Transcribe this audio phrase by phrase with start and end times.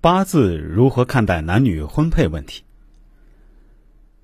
[0.00, 2.62] 八字如何看待男女婚配问题？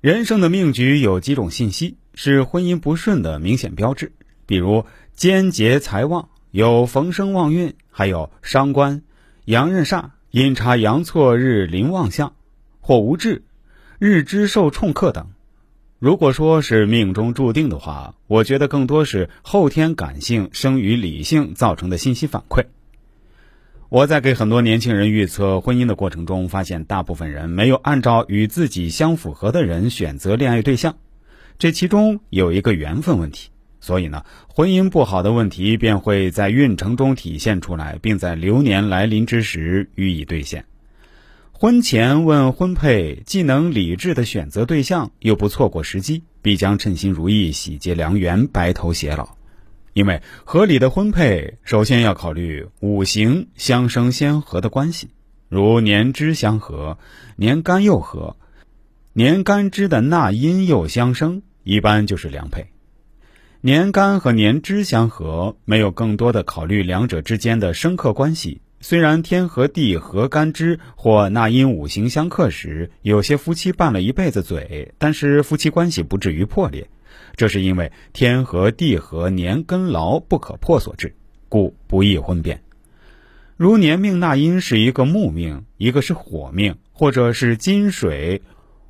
[0.00, 4.12] 人生的命局有几种信息是婚姻不顺的明显标志，
[4.46, 9.02] 比如肩劫财旺、有逢生旺运，还有伤官、
[9.44, 12.34] 阳刃煞、阴差阳错日临旺相，
[12.80, 13.44] 或无志、
[13.98, 15.28] 日支受冲克等。
[15.98, 22.66] 如果说是命中注定的话，我觉得更多是后天感性生于理性造成的信息反馈。
[23.90, 30.94] 我在给很多年轻人预测婚姻的过程中，发现大部分人没有按照与自己相符合的人选择恋爱对象，
[31.58, 33.50] 这其中有一个缘分问题。
[33.80, 40.66] 所以呢，婚姻不好的问题便会在运程中体现出来，并在流年来临之时予以兑现。
[41.50, 49.39] 婚前问婚配，既能理智的选择对象，又不错过时机，必将称心如意，喜结良缘，白头偕老。
[49.92, 55.08] 因为合理的婚配，首先要考虑五行相生先合的关系，
[55.48, 56.98] 如年支相合、
[57.36, 58.36] 年干又合、
[59.12, 62.66] 年干支的纳音又相生，一般就是良配。
[63.60, 68.62] 年干和年支相合，没有更多的考虑两者之间的生克关系。
[68.80, 76.88] 虽然天和地合干支或纳音五行相克时，有些夫妻拌了一辈子嘴，但是夫妻关系不至于破裂。
[77.36, 81.14] 这是因为天和地和年根牢不可破所致，
[81.48, 82.62] 故不易婚变。
[83.56, 88.42] 如年命纳音是一个木命，一个是火命，或者是金水、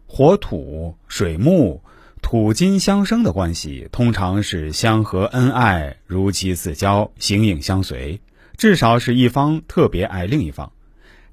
[0.07, 1.83] 火土、水木、
[2.23, 8.21] 土金相生的关系，通常是相合恩爱，如漆似胶，形影相随。
[8.57, 10.71] 至少是一方特别爱另一方。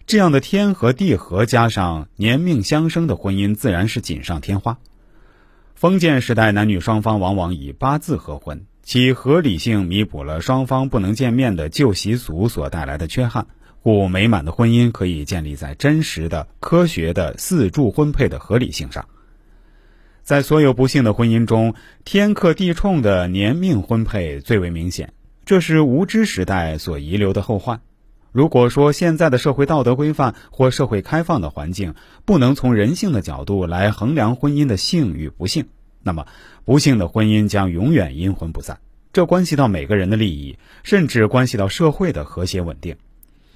[0.08, 4.80] 这样的天和地合加上年命相生的婚姻，自然是锦上添花。
[5.78, 13.46] 封建时代，男女双方往往以八字合婚，其合理性弥补了双方不能见面的旧习俗所带来的缺憾，
[13.84, 19.08] 故美满的婚姻可以建立在真实的、科学的四柱婚配的合理性上。
[20.24, 25.14] 在所有不幸的婚姻中，天克地冲的年命婚配最为明显，
[25.46, 27.82] 这是无知时代所遗留的后患。
[28.32, 31.96] 如果说现在的社会道德规范或社会开放的环境
[32.26, 35.66] 不能从人性的角度来衡量婚姻的幸与不幸，
[36.04, 36.28] 那么
[36.66, 38.80] 不幸的婚姻将永远阴魂不散。
[39.14, 42.98] 这关系到每个人的利益，甚至关系到社会的和谐稳定。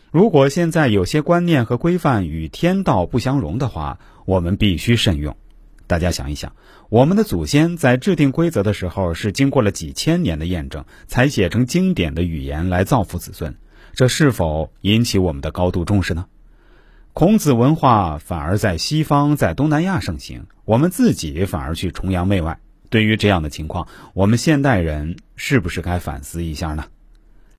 [0.09, 5.37] 如果现在有些观念和规范与天道不相容的话，我们必须慎用。
[5.85, 6.53] 大家想一想，
[6.89, 13.55] 我们的祖先在制定规则的时候，是经过了几千年的验证，才写成经典的语言来造福子孙。
[13.93, 16.25] 这是否引起我们的高度重视呢？
[17.13, 22.59] 孔子文化反而在西方、在东南亚盛行，我们自己反而去崇洋媚外。
[22.89, 26.85] 对于这样的情况，我们现代人是不是该反思一下呢？